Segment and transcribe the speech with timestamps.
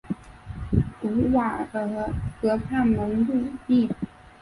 [1.03, 1.67] 卢瓦尔
[2.43, 3.87] 河畔蒙路易。